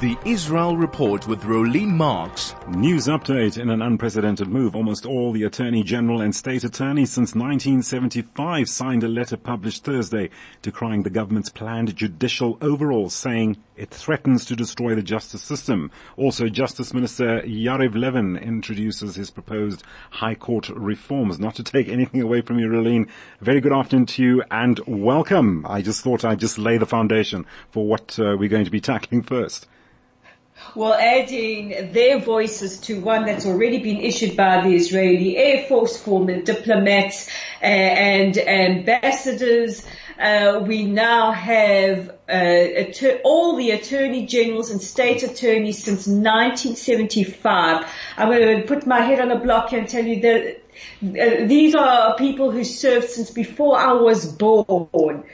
The 0.00 0.16
Israel 0.24 0.78
Report 0.78 1.26
with 1.26 1.42
Rolene 1.42 1.94
Marks. 1.94 2.54
News 2.68 3.06
update 3.06 3.58
in 3.58 3.68
an 3.68 3.82
unprecedented 3.82 4.48
move. 4.48 4.74
Almost 4.74 5.04
all 5.04 5.30
the 5.30 5.42
Attorney 5.42 5.82
General 5.82 6.22
and 6.22 6.34
State 6.34 6.64
Attorneys 6.64 7.12
since 7.12 7.34
1975 7.34 8.66
signed 8.66 9.04
a 9.04 9.08
letter 9.08 9.36
published 9.36 9.84
Thursday 9.84 10.30
decrying 10.62 11.02
the 11.02 11.10
government's 11.10 11.50
planned 11.50 11.94
judicial 11.94 12.56
overhaul, 12.62 13.10
saying 13.10 13.58
it 13.76 13.90
threatens 13.90 14.46
to 14.46 14.56
destroy 14.56 14.94
the 14.94 15.02
justice 15.02 15.42
system. 15.42 15.90
Also, 16.16 16.48
Justice 16.48 16.94
Minister 16.94 17.42
Yariv 17.42 17.94
Levin 17.94 18.38
introduces 18.38 19.16
his 19.16 19.30
proposed 19.30 19.82
High 20.12 20.34
Court 20.34 20.70
reforms. 20.70 21.38
Not 21.38 21.56
to 21.56 21.62
take 21.62 21.88
anything 21.88 22.22
away 22.22 22.40
from 22.40 22.58
you, 22.58 22.68
Rolene. 22.68 23.10
Very 23.42 23.60
good 23.60 23.74
afternoon 23.74 24.06
to 24.06 24.22
you 24.22 24.42
and 24.50 24.80
welcome. 24.86 25.66
I 25.68 25.82
just 25.82 26.02
thought 26.02 26.24
I'd 26.24 26.40
just 26.40 26.56
lay 26.56 26.78
the 26.78 26.86
foundation 26.86 27.44
for 27.70 27.86
what 27.86 28.18
uh, 28.18 28.34
we're 28.38 28.48
going 28.48 28.64
to 28.64 28.70
be 28.70 28.80
tackling 28.80 29.22
first 29.24 29.68
well, 30.74 30.94
adding 30.94 31.92
their 31.92 32.18
voices 32.18 32.78
to 32.80 33.00
one 33.00 33.26
that's 33.26 33.46
already 33.46 33.78
been 33.78 33.98
issued 33.98 34.36
by 34.36 34.62
the 34.62 34.74
Israeli 34.74 35.36
Air 35.36 35.66
Force, 35.66 35.96
former 35.96 36.42
diplomats 36.42 37.28
uh, 37.62 37.64
and 37.64 38.38
ambassadors. 38.38 39.84
Uh, 40.18 40.62
we 40.66 40.84
now 40.84 41.32
have 41.32 42.14
uh, 42.30 43.18
all 43.24 43.56
the 43.56 43.70
attorney 43.72 44.26
generals 44.26 44.70
and 44.70 44.80
state 44.80 45.22
attorneys 45.22 45.82
since 45.82 46.06
1975. 46.06 47.86
I'm 48.16 48.28
going 48.28 48.60
to 48.60 48.66
put 48.66 48.86
my 48.86 49.00
head 49.00 49.20
on 49.20 49.30
a 49.30 49.38
block 49.38 49.72
and 49.72 49.88
tell 49.88 50.04
you 50.04 50.20
that 50.20 50.60
uh, 51.02 51.46
these 51.46 51.74
are 51.74 52.16
people 52.16 52.50
who 52.50 52.64
served 52.64 53.08
since 53.08 53.30
before 53.30 53.78
I 53.78 53.92
was 53.92 54.26
born. 54.26 55.24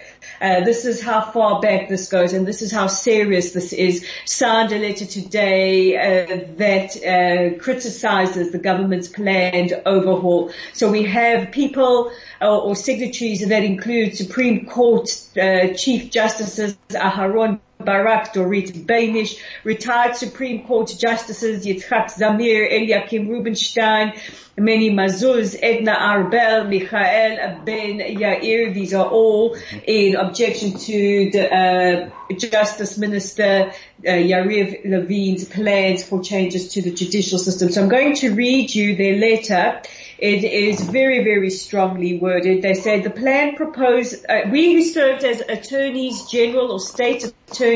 Uh, 0.41 0.61
this 0.65 0.85
is 0.85 1.03
how 1.03 1.21
far 1.21 1.61
back 1.61 1.89
this 1.89 2.09
goes 2.09 2.33
and 2.33 2.47
this 2.47 2.63
is 2.63 2.71
how 2.73 2.87
serious 2.87 3.53
this 3.53 3.73
is. 3.73 4.07
Signed 4.25 4.73
a 4.73 4.79
letter 4.79 5.07
today 5.07 5.97
uh, 5.97 6.47
that 6.57 6.97
uh, 6.97 7.59
criticizes 7.59 8.53
the 8.53 8.59
government's 8.59 9.09
planned 9.09 9.73
overhaul. 9.85 10.53
So 10.73 10.91
we 10.91 11.05
have 11.05 11.53
people 11.53 12.13
or, 12.41 12.49
or 12.63 12.77
signatories 12.77 13.47
that 13.47 13.65
include 13.65 14.16
Supreme 14.16 14.66
Court 14.66 15.09
uh, 15.37 15.75
Chief 15.75 16.10
Justices 16.10 16.77
Aharon 16.95 17.60
Barak, 17.87 18.34
Dorit 18.34 18.84
Beinish, 18.84 19.38
retired 19.65 20.16
Supreme 20.16 20.66
Court 20.66 20.92
Justices 20.98 21.65
Yitzhak 21.65 22.12
Zamir, 22.12 22.70
Eliakim 22.70 23.29
Rubinstein, 23.29 24.20
Meni 24.59 24.90
Mazuz, 24.90 25.56
Edna 25.62 25.92
Arbel, 25.92 26.68
Michael 26.68 27.64
Ben 27.64 27.98
Yair. 27.98 28.74
These 28.74 28.95
are 28.95 29.07
all 29.07 29.57
in 29.87 30.16
objection 30.16 30.79
to 30.79 31.30
the 31.30 31.54
uh, 31.54 32.10
Justice 32.34 32.96
Minister 32.98 33.73
uh, 34.04 34.10
Yariv 34.10 34.84
Levin's 34.87 35.45
plans 35.45 36.04
for 36.04 36.23
changes 36.23 36.68
to 36.73 36.82
the 36.82 36.90
judicial 36.90 37.38
system. 37.38 37.70
So 37.70 37.82
I'm 37.82 37.88
going 37.88 38.16
to 38.16 38.34
read 38.34 38.74
you 38.74 38.96
their 38.96 39.16
letter. 39.16 39.82
It 40.18 40.45
is 40.45 40.80
very, 40.80 41.23
very 41.23 41.51
strongly 41.51 42.18
worded. 42.18 42.62
They 42.62 42.73
say 42.73 43.02
the 43.02 43.10
plan 43.10 43.57
proposed, 43.57 44.24
uh, 44.26 44.48
we 44.51 44.73
who 44.73 44.82
served 44.82 45.24
as 45.24 45.42
attorneys 45.42 46.24
general 46.30 46.73
or 46.73 46.80
state 46.80 47.24
attorneys 47.24 47.76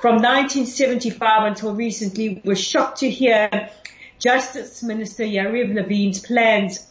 from 0.00 0.16
1975 0.16 1.44
until 1.44 1.74
recently 1.74 2.40
were 2.44 2.56
shocked 2.56 3.00
to 3.00 3.10
hear 3.10 3.70
Justice 4.18 4.82
Minister 4.82 5.24
Yariv 5.24 5.74
Levin's 5.74 6.20
plans 6.20 6.90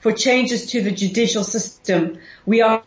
for 0.00 0.12
changes 0.12 0.70
to 0.72 0.82
the 0.82 0.90
judicial 0.90 1.44
system. 1.44 2.18
We 2.44 2.60
are 2.62 2.82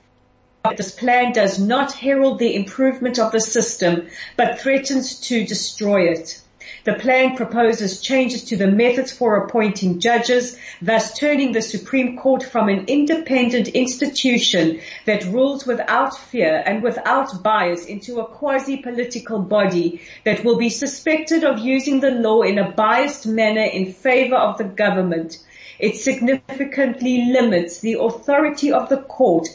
this 0.78 0.92
plan 0.92 1.32
does 1.32 1.60
not 1.60 1.94
herald 1.94 2.40
the 2.40 2.56
improvement 2.56 3.20
of 3.20 3.32
the 3.32 3.40
system, 3.40 4.08
but 4.36 4.60
threatens 4.60 5.20
to 5.22 5.46
destroy 5.46 6.10
it. 6.10 6.42
The 6.84 6.94
plan 6.94 7.36
proposes 7.36 8.02
changes 8.02 8.44
to 8.46 8.58
the 8.58 8.68
methods 8.68 9.12
for 9.12 9.36
appointing 9.38 10.00
judges, 10.00 10.58
thus 10.82 11.18
turning 11.18 11.52
the 11.52 11.62
Supreme 11.62 12.18
Court 12.18 12.44
from 12.44 12.70
an 12.70 12.86
independent 12.88 13.68
institution 13.70 14.80
that 15.06 15.26
rules 15.26 15.66
without 15.66 16.18
fear 16.18 16.64
and 16.66 16.82
without 16.82 17.44
bias 17.44 17.86
into 17.86 18.20
a 18.20 18.26
quasi-political 18.26 19.40
body 19.40 20.02
that 20.24 20.44
will 20.44 20.58
be 20.58 20.70
suspected 20.70 21.44
of 21.44 21.60
using 21.60 22.00
the 22.00 22.12
law 22.12 22.42
in 22.42 22.58
a 22.58 22.72
biased 22.72 23.28
manner 23.28 23.62
in 23.64 23.94
favor 23.94 24.36
of 24.36 24.58
the 24.58 24.64
government. 24.64 25.38
It 25.78 25.98
significantly 25.98 27.26
limits 27.32 27.80
the 27.80 27.98
authority 28.00 28.72
of 28.72 28.90
the 28.90 28.98
court 28.98 29.48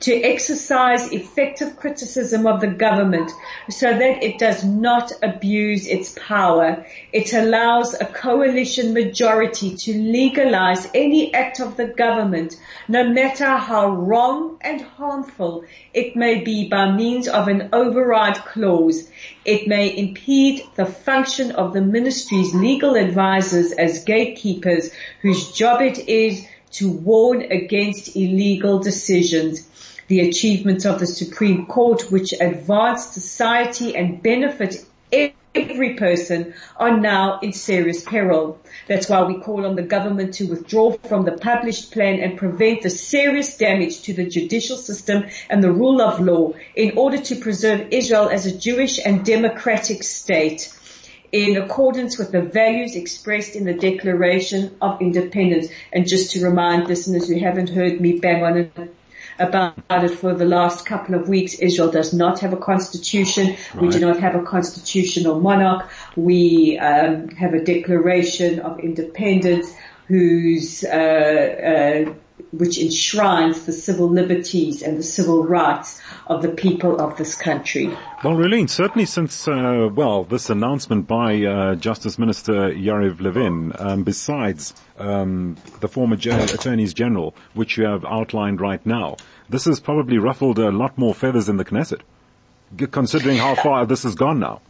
to 0.00 0.12
exercise 0.12 1.12
effective 1.12 1.76
criticism 1.76 2.46
of 2.46 2.60
the 2.60 2.66
government 2.66 3.30
so 3.70 3.90
that 3.90 4.22
it 4.22 4.38
does 4.38 4.64
not 4.64 5.12
abuse 5.22 5.86
its 5.86 6.16
power. 6.18 6.84
It 7.12 7.32
allows 7.32 7.94
a 7.94 8.04
coalition 8.04 8.92
majority 8.92 9.76
to 9.76 9.94
legalize 9.94 10.88
any 10.94 11.32
act 11.32 11.60
of 11.60 11.76
the 11.76 11.86
government, 11.86 12.56
no 12.88 13.08
matter 13.08 13.56
how 13.56 13.94
wrong 13.94 14.58
and 14.60 14.80
harmful 14.80 15.64
it 15.92 16.16
may 16.16 16.42
be 16.42 16.68
by 16.68 16.90
means 16.90 17.28
of 17.28 17.46
an 17.46 17.68
override 17.72 18.38
clause. 18.38 19.08
It 19.44 19.68
may 19.68 19.96
impede 19.96 20.62
the 20.74 20.86
function 20.86 21.52
of 21.52 21.72
the 21.72 21.82
ministry's 21.82 22.52
legal 22.54 22.96
advisors 22.96 23.70
as 23.72 24.04
gatekeepers 24.04 24.90
whose 25.22 25.52
job 25.52 25.80
it 25.82 26.08
is 26.08 26.46
to 26.74 26.90
warn 26.90 27.42
against 27.42 28.16
illegal 28.16 28.78
decisions 28.78 29.68
the 30.08 30.20
achievements 30.28 30.84
of 30.84 31.00
the 31.00 31.06
Supreme 31.06 31.66
Court, 31.66 32.10
which 32.10 32.34
advance 32.38 33.06
society 33.06 33.96
and 33.96 34.22
benefit 34.22 34.84
every 35.54 35.94
person 35.94 36.52
are 36.76 36.98
now 36.98 37.38
in 37.40 37.52
serious 37.52 38.02
peril. 38.02 38.60
That's 38.88 39.08
why 39.08 39.22
we 39.22 39.40
call 39.40 39.64
on 39.66 39.76
the 39.76 39.82
government 39.82 40.34
to 40.34 40.46
withdraw 40.46 40.92
from 41.08 41.24
the 41.24 41.32
published 41.32 41.92
plan 41.92 42.20
and 42.20 42.36
prevent 42.36 42.82
the 42.82 42.90
serious 42.90 43.56
damage 43.56 44.02
to 44.02 44.12
the 44.12 44.28
judicial 44.28 44.76
system 44.76 45.24
and 45.48 45.62
the 45.62 45.72
rule 45.72 46.02
of 46.02 46.20
law 46.20 46.52
in 46.74 46.98
order 46.98 47.18
to 47.18 47.36
preserve 47.36 47.88
Israel 47.92 48.28
as 48.28 48.46
a 48.46 48.58
Jewish 48.58 48.98
and 49.04 49.24
democratic 49.24 50.02
state 50.02 50.72
in 51.34 51.56
accordance 51.56 52.16
with 52.16 52.30
the 52.30 52.40
values 52.40 52.94
expressed 52.94 53.56
in 53.56 53.64
the 53.64 53.74
Declaration 53.74 54.76
of 54.80 55.02
Independence. 55.02 55.66
And 55.92 56.06
just 56.06 56.30
to 56.32 56.44
remind 56.44 56.86
listeners 56.86 57.28
who 57.28 57.40
haven't 57.40 57.70
heard 57.70 58.00
me 58.00 58.20
bang 58.20 58.44
on 58.44 58.56
it 58.56 58.94
about 59.40 59.74
it 60.04 60.12
for 60.12 60.32
the 60.32 60.44
last 60.44 60.86
couple 60.86 61.16
of 61.16 61.28
weeks. 61.28 61.54
Israel 61.54 61.90
does 61.90 62.14
not 62.14 62.38
have 62.38 62.52
a 62.52 62.56
constitution. 62.56 63.56
Right. 63.74 63.82
We 63.82 63.88
do 63.88 63.98
not 63.98 64.20
have 64.20 64.36
a 64.36 64.44
constitutional 64.44 65.40
monarch. 65.40 65.90
We 66.14 66.78
um, 66.78 67.30
have 67.30 67.52
a 67.52 67.64
declaration 67.64 68.60
of 68.60 68.78
independence 68.78 69.74
whose 70.06 70.84
uh, 70.84 70.86
uh, 70.88 72.14
which 72.58 72.78
enshrines 72.78 73.66
the 73.66 73.72
civil 73.72 74.08
liberties 74.08 74.82
and 74.82 74.98
the 74.98 75.02
civil 75.02 75.44
rights 75.44 76.00
of 76.26 76.42
the 76.42 76.48
people 76.48 77.00
of 77.00 77.16
this 77.16 77.34
country. 77.34 77.86
Well, 78.22 78.34
Rolene, 78.34 78.70
certainly 78.70 79.06
since, 79.06 79.46
uh, 79.46 79.88
well, 79.92 80.24
this 80.24 80.50
announcement 80.50 81.06
by 81.06 81.42
uh, 81.42 81.74
Justice 81.74 82.18
Minister 82.18 82.70
Yariv 82.70 83.20
Levin, 83.20 83.72
um, 83.78 84.02
besides 84.04 84.74
um, 84.98 85.56
the 85.80 85.88
former 85.88 86.16
attorneys 86.16 86.94
general, 86.94 87.34
which 87.54 87.76
you 87.76 87.84
have 87.84 88.04
outlined 88.04 88.60
right 88.60 88.84
now, 88.86 89.16
this 89.48 89.64
has 89.66 89.80
probably 89.80 90.18
ruffled 90.18 90.58
a 90.58 90.70
lot 90.70 90.96
more 90.96 91.14
feathers 91.14 91.48
in 91.48 91.56
the 91.56 91.64
Knesset, 91.64 92.00
considering 92.90 93.38
how 93.38 93.54
far 93.54 93.84
this 93.86 94.04
has 94.04 94.14
gone 94.14 94.40
now. 94.40 94.60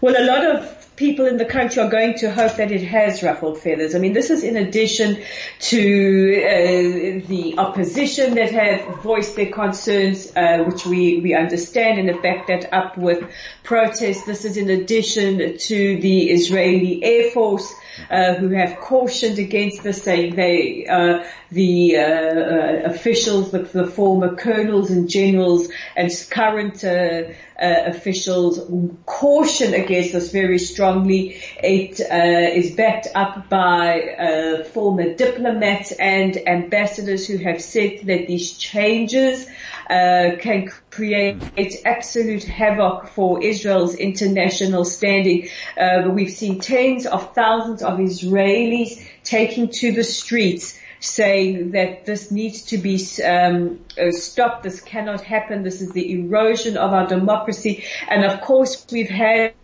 Well, 0.00 0.16
a 0.16 0.24
lot 0.24 0.46
of 0.46 0.96
people 0.96 1.26
in 1.26 1.36
the 1.36 1.44
country 1.44 1.82
are 1.82 1.90
going 1.90 2.14
to 2.18 2.30
hope 2.30 2.56
that 2.56 2.70
it 2.70 2.82
has 2.82 3.22
ruffled 3.22 3.58
feathers. 3.58 3.94
I 3.94 3.98
mean, 3.98 4.12
this 4.14 4.30
is 4.30 4.44
in 4.44 4.56
addition 4.56 5.22
to 5.60 6.42
uh, 6.42 7.28
the 7.28 7.54
opposition 7.58 8.34
that 8.34 8.50
have 8.52 9.02
voiced 9.02 9.36
their 9.36 9.50
concerns, 9.50 10.30
uh, 10.34 10.64
which 10.64 10.86
we, 10.86 11.20
we 11.20 11.34
understand 11.34 11.98
and 11.98 12.08
have 12.08 12.22
backed 12.22 12.48
that 12.48 12.72
up 12.72 12.96
with 12.96 13.30
protests. 13.62 14.24
This 14.24 14.44
is 14.44 14.56
in 14.56 14.70
addition 14.70 15.58
to 15.58 16.00
the 16.00 16.30
Israeli 16.30 17.02
Air 17.02 17.30
Force 17.30 17.70
uh, 18.10 18.34
who 18.34 18.48
have 18.50 18.78
cautioned 18.78 19.38
against 19.38 19.82
this, 19.82 20.02
saying 20.02 20.34
they, 20.36 20.86
uh, 20.86 21.24
the 21.50 21.96
uh, 21.96 22.90
officials, 22.90 23.50
the, 23.50 23.60
the, 23.60 23.86
former 23.86 24.36
colonels 24.36 24.90
and 24.90 25.08
generals 25.08 25.68
and 25.96 26.10
current 26.30 26.84
uh, 26.84 27.24
uh, 27.60 27.82
officials 27.86 28.60
caution 29.06 29.74
against 29.74 30.12
this 30.12 30.30
very 30.32 30.58
strongly. 30.58 31.42
It 31.62 32.00
is 32.00 32.70
backed 32.72 33.08
up 33.14 33.48
by 33.48 34.64
former 34.72 35.14
diplomats 35.14 35.92
and 35.92 36.36
ambassadors 36.48 37.26
who 37.26 37.36
have 37.38 37.60
said 37.60 38.00
that 38.04 38.26
these 38.26 38.56
changes 38.56 39.46
can 39.88 40.70
create 41.00 41.80
absolute 41.86 42.44
havoc 42.44 43.08
for 43.08 43.42
Israel's 43.42 43.94
international 43.94 44.84
standing. 44.84 45.48
Uh, 45.78 46.10
we've 46.10 46.30
seen 46.30 46.60
tens 46.60 47.06
of 47.06 47.34
thousands 47.34 47.82
of 47.82 47.98
Israelis 47.98 49.02
taking 49.24 49.70
to 49.80 49.92
the 49.92 50.04
streets 50.04 50.78
saying 51.00 51.70
that 51.70 52.04
this 52.04 52.30
needs 52.30 52.64
to 52.64 52.76
be 52.76 52.96
um, 53.24 53.80
uh, 53.98 54.10
stopped. 54.10 54.62
This 54.62 54.82
cannot 54.82 55.22
happen. 55.22 55.62
This 55.62 55.80
is 55.80 55.92
the 55.92 56.12
erosion 56.20 56.76
of 56.76 56.92
our 56.92 57.06
democracy. 57.06 57.84
And 58.06 58.22
of 58.22 58.42
course, 58.42 58.86
we've 58.92 59.08
had 59.08 59.54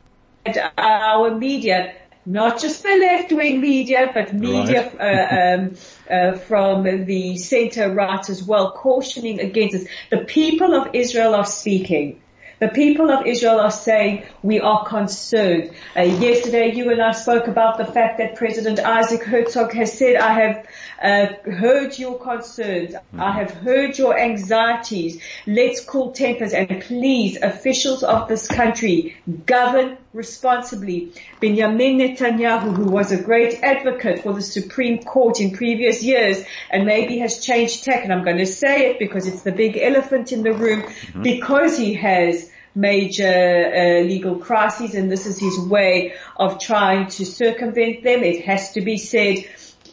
our 0.78 1.34
media 1.34 1.92
not 2.26 2.61
just 2.61 2.82
the 2.82 2.96
left-wing 2.96 3.61
media, 3.61 4.11
but 4.12 4.34
media 4.34 4.90
right. 4.99 5.00
uh, 5.00 5.62
um, 5.62 5.75
uh, 6.11 6.38
from 6.38 6.82
the 6.82 7.37
center 7.37 7.94
right 7.94 8.28
as 8.28 8.43
well, 8.43 8.73
cautioning 8.73 9.40
against 9.40 9.73
this. 9.73 9.88
The 10.11 10.25
people 10.25 10.75
of 10.75 10.94
Israel 10.94 11.34
are 11.34 11.46
speaking. 11.46 12.20
The 12.58 12.69
people 12.69 13.11
of 13.11 13.26
Israel 13.26 13.61
are 13.61 13.70
saying 13.70 14.25
we 14.43 14.61
are 14.61 14.87
concerned. 14.87 15.73
Uh, 15.94 16.02
yesterday 16.02 16.75
you 16.75 16.90
and 16.90 17.02
I 17.02 17.12
spoke 17.12 17.49
about 17.49 17.76
the 17.76 17.84
fact 17.84 18.17
that 18.17 18.37
President 18.37 18.78
Isaac 18.81 19.23
Herzog 19.25 19.75
has 19.75 19.96
said, 19.96 20.17
I 20.17 20.32
have 20.32 20.67
uh, 21.02 21.50
heard 21.50 21.99
your 21.99 22.19
concerns. 22.19 22.93
Mm-hmm. 22.93 23.20
I 23.20 23.32
have 23.32 23.50
heard 23.50 23.99
your 23.99 24.19
anxieties. 24.19 25.20
Let's 25.46 25.84
cool 25.84 26.12
tempers 26.12 26.55
and 26.55 26.81
please 26.81 27.37
officials 27.37 28.02
of 28.02 28.26
this 28.26 28.49
country 28.49 29.17
govern 29.44 29.99
responsibly. 30.16 31.12
Benjamin 31.40 31.98
Netanyahu, 31.98 32.74
who 32.74 32.86
was 32.86 33.12
a 33.12 33.22
great 33.22 33.62
advocate 33.62 34.22
for 34.22 34.32
the 34.32 34.42
Supreme 34.42 35.02
Court 35.02 35.40
in 35.40 35.52
previous 35.52 36.02
years 36.02 36.42
and 36.70 36.86
maybe 36.86 37.18
has 37.18 37.44
changed 37.44 37.84
tack, 37.84 38.02
and 38.02 38.12
I'm 38.12 38.24
going 38.24 38.38
to 38.38 38.46
say 38.46 38.90
it 38.90 38.98
because 38.98 39.26
it's 39.26 39.42
the 39.42 39.52
big 39.52 39.76
elephant 39.76 40.32
in 40.32 40.42
the 40.42 40.54
room, 40.54 40.82
mm-hmm. 40.82 41.22
because 41.22 41.78
he 41.78 41.94
has 41.94 42.50
major 42.74 43.24
uh, 43.24 44.00
legal 44.04 44.36
crises 44.36 44.94
and 44.94 45.10
this 45.10 45.26
is 45.26 45.38
his 45.38 45.58
way 45.58 46.14
of 46.36 46.60
trying 46.60 47.08
to 47.08 47.24
circumvent 47.24 48.02
them. 48.02 48.22
It 48.22 48.44
has 48.44 48.72
to 48.72 48.80
be 48.80 48.98
said, 48.98 49.44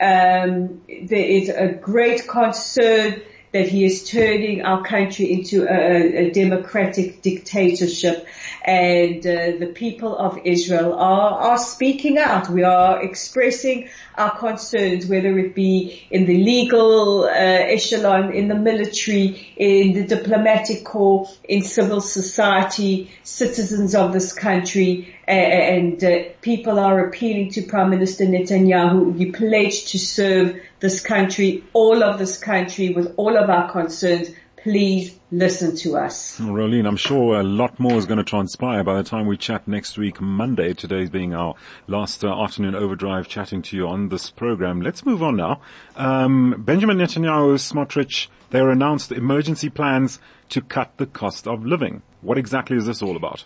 um, 0.02 0.82
there 0.88 1.26
is 1.26 1.50
a 1.50 1.68
great 1.68 2.28
concern 2.28 3.22
that 3.54 3.68
he 3.68 3.86
is 3.86 4.10
turning 4.10 4.64
our 4.64 4.84
country 4.84 5.32
into 5.32 5.66
a, 5.68 6.28
a 6.28 6.32
democratic 6.32 7.22
dictatorship 7.22 8.28
and 8.66 9.26
uh, 9.28 9.58
the 9.60 9.72
people 9.74 10.18
of 10.18 10.40
Israel 10.44 10.94
are, 10.94 11.40
are 11.40 11.58
speaking 11.58 12.18
out. 12.18 12.50
We 12.50 12.64
are 12.64 13.04
expressing 13.04 13.90
our 14.16 14.36
concerns, 14.38 15.06
whether 15.06 15.38
it 15.38 15.54
be 15.54 16.04
in 16.10 16.26
the 16.26 16.38
legal 16.44 17.26
uh, 17.26 17.30
echelon, 17.30 18.34
in 18.34 18.48
the 18.48 18.56
military, 18.56 19.54
in 19.56 19.94
the 19.94 20.04
diplomatic 20.04 20.84
corps, 20.84 21.30
in 21.44 21.62
civil 21.62 22.02
society, 22.02 23.12
citizens 23.24 23.94
of 23.94 24.14
this 24.14 24.34
country, 24.34 25.16
and 25.28 26.04
uh, 26.04 26.24
people 26.42 26.80
are 26.80 27.08
appealing 27.08 27.52
to 27.52 27.62
Prime 27.62 27.90
Minister 27.90 28.26
Netanyahu, 28.26 29.18
you 29.20 29.32
pledged 29.32 29.90
to 29.90 30.00
serve 30.00 30.60
this 30.80 31.02
country, 31.02 31.64
all 31.74 32.04
of 32.04 32.20
this 32.20 32.38
country 32.38 32.90
with 32.90 33.14
all 33.18 33.38
of 33.38 33.50
our 33.50 33.72
concerns. 33.72 34.30
Please 34.58 35.20
listen 35.30 35.76
to 35.76 35.98
us. 35.98 36.40
Rolene, 36.40 36.88
I'm 36.88 36.96
sure 36.96 37.38
a 37.38 37.44
lot 37.44 37.82
more 37.82 37.98
is 37.98 38.06
going 38.06 38.20
to 38.20 38.24
transpire 38.24 38.82
by 38.82 38.96
the 38.96 39.04
time 39.04 39.28
we 39.28 39.36
chat 39.36 39.68
next 39.68 39.98
week, 39.98 40.22
Monday. 40.22 40.74
Today's 40.74 41.10
being 41.10 41.34
our 41.34 41.56
last 41.88 42.24
uh, 42.24 42.34
afternoon 42.42 42.74
overdrive 42.74 43.28
chatting 43.28 43.62
to 43.64 43.76
you 43.76 43.88
on 43.88 44.08
this 44.08 44.30
program. 44.30 44.80
Let's 44.80 45.06
move 45.06 45.22
on 45.22 45.36
now. 45.36 45.60
Um, 45.98 46.64
Benjamin 46.66 46.98
Netanyahu, 46.98 47.56
Smotrich, 47.56 48.28
they 48.52 48.60
announced 48.60 49.12
emergency 49.12 49.70
plans 49.70 50.20
to 50.50 50.62
cut 50.62 50.96
the 50.96 51.08
cost 51.08 51.46
of 51.46 51.66
living. 51.66 52.02
What 52.22 52.38
exactly 52.38 52.78
is 52.78 52.86
this 52.86 53.02
all 53.02 53.18
about? 53.18 53.44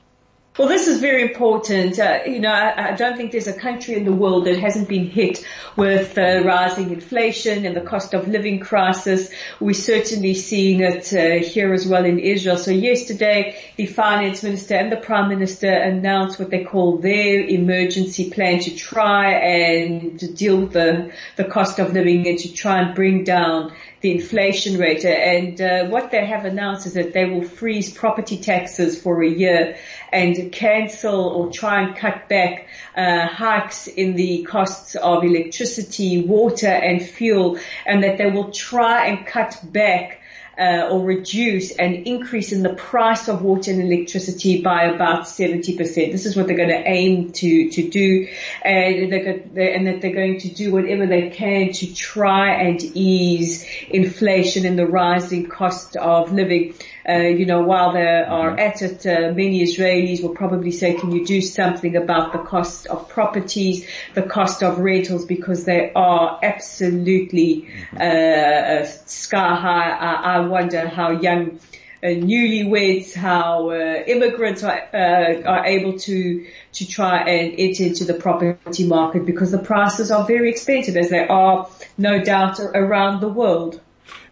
Well, 0.58 0.68
this 0.68 0.88
is 0.88 1.00
very 1.00 1.22
important. 1.22 2.00
Uh, 2.00 2.22
you 2.26 2.40
know, 2.40 2.52
I, 2.52 2.90
I, 2.90 2.96
don't 2.96 3.16
think 3.16 3.32
there's 3.32 3.46
a 3.46 3.54
country 3.54 3.94
in 3.94 4.06
the 4.06 4.12
world 4.12 4.46
that 4.46 4.58
hasn't 4.58 4.90
been 4.90 5.06
hit 5.06 5.46
with 5.76 6.18
uh, 6.18 6.42
rising 6.44 6.90
inflation 6.90 7.64
and 7.64 7.76
the 7.76 7.82
cost 7.82 8.16
of 8.16 8.28
living 8.28 8.60
crisis. 8.60 9.30
We're 9.60 9.76
certainly 9.76 10.34
seeing 10.34 10.80
it 10.80 11.14
uh, 11.14 11.46
here 11.46 11.74
as 11.74 11.86
well 11.86 12.06
in 12.06 12.18
Israel. 12.18 12.58
So 12.58 12.72
yesterday, 12.72 13.56
the 13.76 13.86
finance 13.86 14.42
minister 14.42 14.74
and 14.74 14.92
the 14.92 14.98
prime 14.98 15.30
minister 15.30 15.72
announced 15.72 16.40
what 16.40 16.50
they 16.50 16.64
call 16.64 16.98
their 16.98 17.40
emergency 17.42 18.32
plan 18.32 18.60
to 18.62 18.76
try 18.76 19.34
and 19.34 20.20
to 20.20 20.34
deal 20.34 20.62
with 20.62 20.74
the, 20.74 21.12
the 21.36 21.44
cost 21.44 21.78
of 21.78 21.94
living 21.94 22.28
and 22.28 22.40
to 22.40 22.52
try 22.52 22.82
and 22.82 22.96
bring 22.96 23.24
down 23.24 23.74
the 24.02 24.12
inflation 24.12 24.80
rate. 24.80 25.06
And 25.06 25.60
uh, 25.60 25.86
what 25.88 26.12
they 26.12 26.26
have 26.26 26.46
announced 26.46 26.88
is 26.88 26.94
that 26.94 27.14
they 27.14 27.26
will 27.26 27.44
freeze 27.44 27.92
property 27.92 28.38
taxes 28.38 29.02
for 29.02 29.24
a 29.24 29.30
year 29.30 29.78
and 30.12 30.47
cancel 30.52 31.28
or 31.28 31.52
try 31.52 31.82
and 31.82 31.96
cut 31.96 32.28
back 32.30 32.68
uh, 32.96 33.28
hikes 33.28 33.88
in 33.88 34.16
the 34.16 34.44
costs 34.44 34.96
of 34.96 35.24
electricity, 35.24 36.24
water 36.24 36.68
and 36.68 37.02
fuel 37.02 37.60
and 37.86 38.04
that 38.04 38.18
they 38.18 38.30
will 38.30 38.52
try 38.52 39.08
and 39.08 39.26
cut 39.26 39.60
back 39.64 40.22
uh, 40.58 40.88
or 40.90 41.04
reduce 41.04 41.72
an 41.72 41.94
increase 41.94 42.52
in 42.52 42.64
the 42.64 42.74
price 42.74 43.28
of 43.28 43.44
water 43.44 43.72
and 43.72 43.82
electricity 43.82 44.62
by 44.62 44.86
about 44.86 45.26
70%. 45.26 45.78
This 46.12 46.26
is 46.26 46.36
what 46.36 46.48
they're 46.48 46.58
going 46.58 46.70
to 46.70 46.84
aim 46.90 47.32
to, 47.34 47.70
to 47.70 47.90
do 47.90 48.28
and, 48.64 49.12
they're, 49.12 49.76
and 49.76 49.88
that 49.88 50.02
they're 50.02 50.14
going 50.14 50.40
to 50.40 50.50
do 50.50 50.72
whatever 50.72 51.06
they 51.06 51.30
can 51.30 51.74
to 51.74 51.94
try 51.94 52.54
and 52.62 52.82
ease 52.82 53.68
inflation 53.90 54.66
and 54.66 54.80
the 54.80 54.88
rising 54.88 55.48
cost 55.48 55.96
of 55.96 56.34
living. 56.34 56.74
Uh, 57.08 57.20
you 57.20 57.46
know, 57.46 57.62
while 57.62 57.94
they 57.94 58.06
are 58.06 58.52
mm-hmm. 58.52 58.60
at 58.60 58.82
it, 58.82 59.06
uh, 59.06 59.32
many 59.34 59.64
Israelis 59.64 60.22
will 60.22 60.36
probably 60.36 60.72
say, 60.72 60.94
can 60.94 61.12
you 61.12 61.26
do 61.26 61.42
something 61.42 61.96
about 61.96 62.34
the 62.34 62.40
cost 62.40 62.86
of 62.88 63.08
properties, 63.08 63.88
the 64.14 64.24
cost 64.24 64.62
of 64.62 64.80
rentals, 64.80 65.26
because 65.26 65.64
they 65.64 65.92
are 65.94 66.40
absolutely 66.44 67.70
mm-hmm. 67.92 67.98
uh, 67.98 68.86
sky 69.06 69.56
high. 69.56 69.90
I, 69.92 70.14
I 70.36 70.40
wonder 70.48 70.88
how 70.88 71.12
young 71.12 71.60
uh, 72.04 72.08
newlyweds, 72.08 73.16
how 73.16 73.72
uh, 73.72 74.04
immigrants 74.06 74.64
are, 74.64 74.80
uh, 74.94 75.42
are 75.44 75.66
able 75.66 75.98
to 75.98 76.46
to 76.74 76.88
try 76.88 77.22
and 77.22 77.56
enter 77.58 77.84
into 77.84 78.06
the 78.06 78.14
property 78.14 78.86
market 78.86 79.26
because 79.26 79.52
the 79.52 79.58
prices 79.58 80.12
are 80.12 80.24
very 80.26 80.50
expensive, 80.50 80.96
as 80.96 81.10
they 81.10 81.28
are 81.28 81.68
no 81.98 82.24
doubt 82.24 82.60
around 82.60 83.22
the 83.22 83.30
world. 83.30 83.82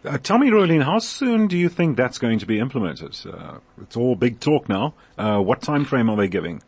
Uh, 0.04 0.18
tell 0.18 0.38
me, 0.38 0.50
Rolene, 0.50 0.82
how 0.82 0.98
soon 0.98 1.48
do 1.48 1.56
you 1.56 1.68
think 1.68 1.96
that's 1.96 2.18
going 2.18 2.38
to 2.38 2.46
be 2.46 2.58
implemented? 2.58 3.18
Uh, 3.26 3.58
it's 3.82 3.96
all 3.96 4.14
big 4.14 4.40
talk 4.40 4.68
now. 4.68 4.94
Uh, 5.18 5.40
what 5.40 5.62
time 5.62 5.84
frame 5.84 6.08
are 6.08 6.16
they 6.16 6.28
giving? 6.28 6.62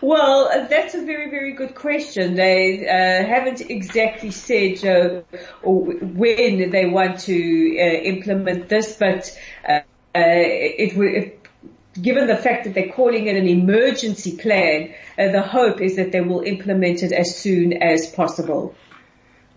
Well, 0.00 0.46
uh, 0.46 0.66
that's 0.68 0.94
a 0.94 1.04
very, 1.04 1.30
very 1.30 1.52
good 1.52 1.74
question. 1.74 2.34
They 2.34 2.86
uh, 2.86 3.26
haven't 3.26 3.60
exactly 3.60 4.30
said 4.30 4.84
uh, 4.84 5.22
when 5.62 6.70
they 6.70 6.86
want 6.86 7.20
to 7.20 7.76
implement 8.04 8.68
this, 8.68 8.96
but 8.96 9.36
it 10.14 10.96
would. 10.96 11.36
Given 12.00 12.28
the 12.28 12.36
fact 12.36 12.64
that 12.64 12.74
they're 12.74 12.92
calling 12.92 13.26
it 13.26 13.34
an 13.36 13.48
emergency 13.48 14.36
plan, 14.36 14.94
the 15.16 15.42
hope 15.42 15.80
is 15.80 15.96
that 15.96 16.12
they 16.12 16.20
will 16.20 16.42
implement 16.42 17.02
it 17.02 17.10
as 17.10 17.36
soon 17.36 17.72
as 17.72 18.06
possible. 18.06 18.76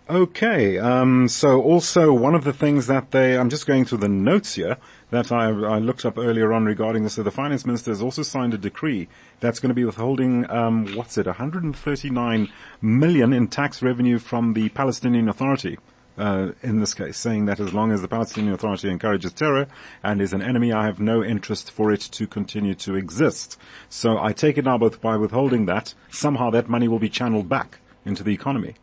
Okay, 0.10 0.78
um, 0.80 1.30
so 1.30 1.62
also 1.62 2.12
one 2.12 2.36
of 2.36 2.44
the 2.44 2.52
things 2.52 2.88
that 2.88 3.12
they, 3.12 3.38
I'm 3.38 3.50
just 3.50 3.66
going 3.66 3.86
through 3.86 4.00
the 4.00 4.10
notes 4.10 4.56
here 4.56 4.76
that 5.12 5.32
I, 5.32 5.46
I 5.46 5.80
looked 5.80 6.04
up 6.04 6.18
earlier 6.18 6.52
on 6.52 6.66
regarding 6.66 7.04
this. 7.04 7.14
So 7.14 7.24
the 7.24 7.32
finance 7.32 7.66
minister 7.66 7.90
has 7.90 8.02
also 8.02 8.22
signed 8.22 8.54
a 8.54 8.58
decree 8.58 9.08
that's 9.40 9.62
going 9.62 9.70
to 9.70 9.74
be 9.74 9.86
withholding, 9.86 10.50
um, 10.52 10.94
what's 10.96 11.18
it, 11.18 11.26
139 11.26 12.50
million 12.82 13.32
in 13.32 13.48
tax 13.48 13.82
revenue 13.82 14.20
from 14.20 14.56
the 14.56 14.68
Palestinian 14.70 15.30
Authority. 15.30 15.80
Uh, 16.18 16.52
in 16.62 16.82
this 16.82 16.94
case, 16.94 17.18
saying 17.18 17.46
that 17.46 17.62
as 17.62 17.74
long 17.74 17.94
as 17.94 18.02
the 18.02 18.10
Palestinian 18.10 18.54
Authority 18.54 18.90
encourages 18.90 19.32
terror 19.32 19.68
and 20.04 20.22
is 20.22 20.34
an 20.34 20.42
enemy, 20.42 20.74
I 20.74 20.86
have 20.86 21.00
no 21.00 21.24
interest 21.24 21.72
for 21.72 21.94
it 21.94 22.02
to 22.02 22.28
continue 22.28 22.76
to 22.76 22.96
exist. 22.96 23.58
So 23.88 24.20
I 24.20 24.34
take 24.34 24.58
it 24.58 24.66
now 24.66 24.78
both 24.78 25.00
by 25.00 25.16
withholding 25.16 25.66
that, 25.68 25.94
somehow 26.12 26.50
that 26.50 26.68
money 26.68 26.90
will 26.90 27.00
be 27.00 27.10
channeled 27.10 27.48
back 27.48 27.80
into 28.06 28.22
the 28.22 28.34
economy. 28.34 28.76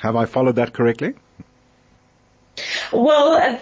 Have 0.00 0.16
I 0.16 0.24
followed 0.24 0.56
that 0.56 0.72
correctly? 0.72 1.14
Well, 2.92 3.60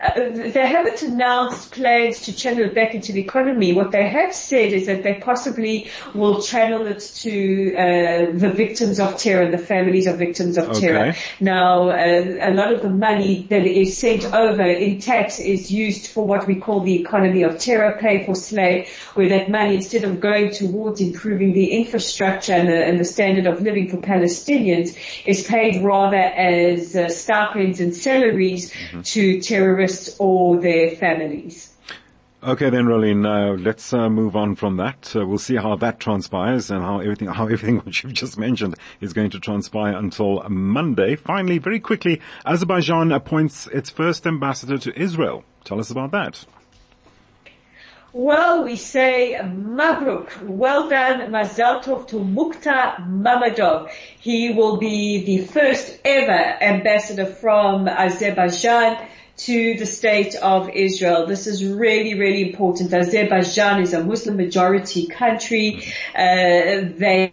uh, 0.00 0.30
they 0.30 0.66
haven't 0.66 1.02
announced 1.02 1.72
plans 1.72 2.22
to 2.22 2.32
channel 2.32 2.64
it 2.64 2.74
back 2.74 2.94
into 2.94 3.12
the 3.12 3.20
economy. 3.20 3.74
What 3.74 3.90
they 3.90 4.08
have 4.08 4.34
said 4.34 4.72
is 4.72 4.86
that 4.86 5.02
they 5.02 5.14
possibly 5.14 5.90
will 6.14 6.40
channel 6.40 6.86
it 6.86 7.00
to 7.16 7.74
uh, 7.74 8.32
the 8.32 8.50
victims 8.50 8.98
of 8.98 9.18
terror 9.18 9.42
and 9.42 9.52
the 9.52 9.58
families 9.58 10.06
of 10.06 10.16
victims 10.16 10.56
of 10.56 10.70
okay. 10.70 10.80
terror. 10.80 11.14
Now, 11.38 11.90
uh, 11.90 12.36
a 12.40 12.52
lot 12.54 12.72
of 12.72 12.80
the 12.80 12.88
money 12.88 13.46
that 13.50 13.66
is 13.66 13.98
sent 13.98 14.24
over 14.24 14.62
in 14.62 15.00
tax 15.00 15.38
is 15.38 15.70
used 15.70 16.06
for 16.06 16.26
what 16.26 16.46
we 16.46 16.54
call 16.54 16.80
the 16.80 16.98
economy 16.98 17.42
of 17.42 17.58
terror, 17.58 17.98
pay 18.00 18.24
for 18.24 18.34
slay, 18.34 18.88
where 19.14 19.28
that 19.28 19.50
money, 19.50 19.74
instead 19.76 20.04
of 20.04 20.18
going 20.18 20.50
towards 20.50 21.02
improving 21.02 21.52
the 21.52 21.72
infrastructure 21.72 22.54
and 22.54 22.68
the, 22.68 22.84
and 22.84 22.98
the 22.98 23.04
standard 23.04 23.46
of 23.46 23.60
living 23.60 23.90
for 23.90 23.98
Palestinians, 23.98 24.96
is 25.26 25.46
paid 25.46 25.84
rather 25.84 26.16
as 26.16 26.96
uh, 26.96 27.10
stipends 27.10 27.80
and 27.80 27.94
salaries 27.94 28.72
mm-hmm. 28.72 29.02
to 29.02 29.40
terrorists 29.42 29.89
terrorists 29.90 30.16
or 30.18 30.60
their 30.60 30.96
families. 30.96 31.74
Okay 32.42 32.70
then, 32.70 32.86
Rolene, 32.86 33.26
uh, 33.26 33.52
let's 33.60 33.92
uh, 33.92 34.08
move 34.08 34.34
on 34.34 34.54
from 34.54 34.78
that. 34.78 35.14
Uh, 35.14 35.26
we'll 35.26 35.36
see 35.36 35.56
how 35.56 35.76
that 35.76 36.00
transpires 36.00 36.70
and 36.70 36.82
how 36.82 37.00
everything, 37.00 37.28
how 37.28 37.44
everything 37.44 37.78
which 37.84 38.02
you've 38.02 38.14
just 38.14 38.38
mentioned 38.38 38.76
is 39.02 39.12
going 39.12 39.30
to 39.30 39.38
transpire 39.38 39.94
until 39.94 40.42
Monday. 40.48 41.16
Finally, 41.16 41.58
very 41.58 41.78
quickly, 41.80 42.20
Azerbaijan 42.46 43.12
appoints 43.12 43.66
its 43.66 43.90
first 43.90 44.26
ambassador 44.26 44.78
to 44.78 44.98
Israel. 44.98 45.44
Tell 45.64 45.78
us 45.78 45.90
about 45.90 46.12
that. 46.12 46.46
Well, 48.12 48.64
we 48.64 48.74
say 48.74 49.38
Mabruk. 49.40 50.42
Well 50.42 50.88
done, 50.88 51.30
Mazal 51.30 51.80
Tov 51.80 52.08
to 52.08 52.16
Mukhtar 52.16 52.96
Mamadov. 52.98 53.88
He 54.18 54.52
will 54.52 54.78
be 54.78 55.24
the 55.24 55.44
first 55.44 56.00
ever 56.04 56.32
ambassador 56.60 57.26
from 57.26 57.86
Azerbaijan 57.86 59.06
to 59.46 59.74
the 59.74 59.86
state 59.86 60.34
of 60.34 60.68
Israel. 60.70 61.26
This 61.26 61.46
is 61.46 61.64
really, 61.64 62.18
really 62.18 62.50
important. 62.50 62.92
Azerbaijan 62.92 63.82
is 63.82 63.94
a 63.94 64.04
Muslim 64.04 64.36
majority 64.36 65.06
country. 65.06 65.92
Uh, 66.14 66.92
they 66.96 67.32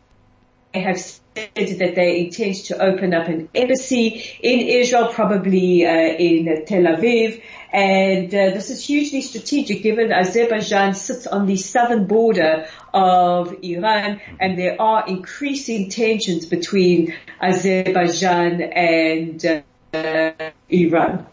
have 0.73 0.99
said 0.99 1.51
that 1.55 1.95
they 1.95 2.25
intend 2.25 2.55
to 2.55 2.81
open 2.81 3.13
up 3.13 3.27
an 3.27 3.49
embassy 3.53 4.23
in 4.41 4.59
Israel, 4.59 5.07
probably 5.13 5.85
uh, 5.85 5.91
in 5.91 6.65
Tel 6.65 6.83
Aviv. 6.83 7.41
And 7.73 8.27
uh, 8.27 8.51
this 8.55 8.69
is 8.69 8.85
hugely 8.85 9.21
strategic 9.21 9.83
given 9.83 10.13
Azerbaijan 10.13 10.93
sits 10.93 11.27
on 11.27 11.45
the 11.45 11.57
southern 11.57 12.07
border 12.07 12.67
of 12.93 13.53
Iran 13.61 14.21
and 14.39 14.57
there 14.57 14.81
are 14.81 15.05
increasing 15.07 15.89
tensions 15.89 16.45
between 16.45 17.13
Azerbaijan 17.41 18.61
and 18.61 19.63
uh, 19.93 20.31
Iran. 20.69 21.27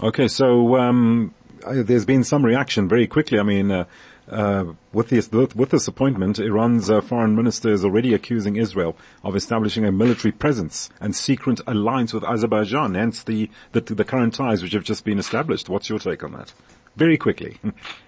Okay, 0.00 0.28
so 0.28 0.76
um, 0.76 1.34
there's 1.66 2.04
been 2.04 2.22
some 2.22 2.44
reaction 2.44 2.88
very 2.88 3.08
quickly. 3.08 3.40
I 3.40 3.42
mean, 3.42 3.72
uh, 3.72 3.84
uh, 4.30 4.74
with 4.92 5.08
this 5.08 5.28
with 5.32 5.70
this 5.70 5.88
appointment, 5.88 6.38
Iran's 6.38 6.88
uh, 6.88 7.00
foreign 7.00 7.34
minister 7.34 7.70
is 7.70 7.84
already 7.84 8.14
accusing 8.14 8.54
Israel 8.54 8.96
of 9.24 9.34
establishing 9.34 9.84
a 9.84 9.90
military 9.90 10.30
presence 10.30 10.88
and 11.00 11.16
secret 11.16 11.60
alliance 11.66 12.14
with 12.14 12.22
Azerbaijan. 12.22 12.94
Hence 12.94 13.24
the, 13.24 13.50
the 13.72 13.80
the 13.80 14.04
current 14.04 14.34
ties 14.34 14.62
which 14.62 14.72
have 14.72 14.84
just 14.84 15.04
been 15.04 15.18
established. 15.18 15.68
What's 15.68 15.88
your 15.88 15.98
take 15.98 16.22
on 16.22 16.32
that? 16.32 16.52
Very 16.96 17.18
quickly. 17.18 17.58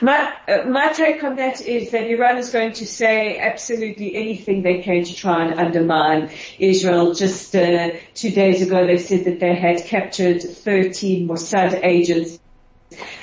My, 0.00 0.32
uh, 0.48 0.64
my 0.66 0.92
take 0.92 1.22
on 1.24 1.36
that 1.36 1.60
is 1.60 1.90
that 1.90 2.04
Iran 2.04 2.38
is 2.38 2.50
going 2.50 2.72
to 2.74 2.86
say 2.86 3.38
absolutely 3.38 4.14
anything 4.14 4.62
they 4.62 4.82
can 4.82 5.04
to 5.04 5.14
try 5.14 5.44
and 5.44 5.58
undermine 5.58 6.30
Israel. 6.58 7.14
Just 7.14 7.54
uh, 7.54 7.90
two 8.14 8.30
days 8.30 8.62
ago, 8.62 8.86
they 8.86 8.98
said 8.98 9.24
that 9.24 9.40
they 9.40 9.54
had 9.54 9.84
captured 9.84 10.42
13 10.42 11.28
Mossad 11.28 11.80
agents 11.82 12.38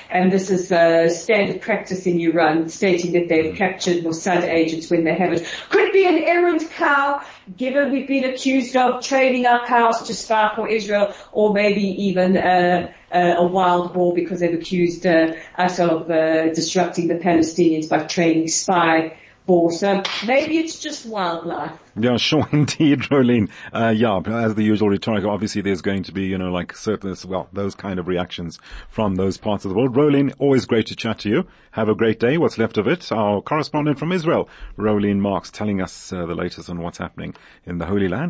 and 0.09 0.31
this 0.31 0.49
is 0.49 0.67
standard 0.67 1.61
practice 1.61 2.05
in 2.05 2.19
Iran, 2.19 2.69
stating 2.69 3.13
that 3.13 3.29
they've 3.29 3.55
captured 3.55 4.03
Mossad 4.03 4.43
agents 4.43 4.89
when 4.89 5.03
they 5.03 5.15
haven't. 5.15 5.45
Could 5.69 5.91
be 5.91 6.05
an 6.05 6.17
errand 6.17 6.61
cow, 6.71 7.21
given 7.57 7.91
we've 7.91 8.07
been 8.07 8.25
accused 8.25 8.75
of 8.75 9.03
trading 9.03 9.45
our 9.45 9.65
cows 9.65 10.03
to 10.03 10.13
spy 10.13 10.51
for 10.55 10.67
Israel, 10.67 11.13
or 11.31 11.53
maybe 11.53 11.81
even 11.81 12.37
uh, 12.37 12.91
uh, 13.11 13.35
a 13.37 13.45
wild 13.45 13.93
boar 13.93 14.13
because 14.13 14.39
they've 14.39 14.53
accused 14.53 15.05
uh, 15.05 15.33
us 15.57 15.79
of 15.79 16.07
disrupting 16.53 17.07
the 17.07 17.15
Palestinians 17.15 17.89
by 17.89 18.03
training 18.03 18.47
spy 18.47 19.17
so 19.49 20.03
maybe 20.27 20.59
it's 20.59 20.79
just 20.79 21.07
wildlife. 21.07 21.71
Yeah, 21.99 22.17
sure, 22.17 22.47
indeed, 22.51 22.99
Rolene. 23.09 23.49
Uh, 23.73 23.93
yeah, 23.95 24.19
as 24.19 24.53
the 24.53 24.63
usual 24.63 24.89
rhetoric, 24.89 25.25
obviously 25.25 25.61
there's 25.61 25.81
going 25.81 26.03
to 26.03 26.11
be, 26.11 26.25
you 26.25 26.37
know, 26.37 26.51
like 26.51 26.75
certain, 26.75 27.15
well, 27.27 27.49
those 27.51 27.73
kind 27.73 27.99
of 27.99 28.07
reactions 28.07 28.59
from 28.89 29.15
those 29.15 29.37
parts 29.37 29.65
of 29.65 29.69
the 29.69 29.75
world. 29.75 29.95
Rolene, 29.95 30.33
always 30.37 30.67
great 30.67 30.85
to 30.87 30.95
chat 30.95 31.19
to 31.19 31.29
you. 31.29 31.47
Have 31.71 31.89
a 31.89 31.95
great 31.95 32.19
day. 32.19 32.37
What's 32.37 32.59
left 32.59 32.77
of 32.77 32.87
it? 32.87 33.11
Our 33.11 33.41
correspondent 33.41 33.97
from 33.97 34.11
Israel, 34.11 34.49
Rolene 34.77 35.19
Marks, 35.19 35.49
telling 35.49 35.81
us 35.81 36.13
uh, 36.13 36.27
the 36.27 36.35
latest 36.35 36.69
on 36.69 36.79
what's 36.79 36.99
happening 36.99 37.33
in 37.65 37.79
the 37.79 37.85
Holy 37.87 38.07
Land. 38.07 38.27